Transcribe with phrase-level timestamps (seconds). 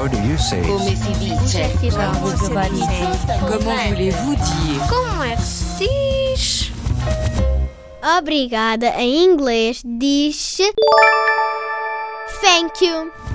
[0.00, 0.62] How do you say?
[0.62, 1.60] Come si dice?
[3.46, 6.72] Comment voulez-vous dire Como é que se diz?
[8.18, 10.56] Obrigada em inglês diz
[12.40, 13.29] Thank you.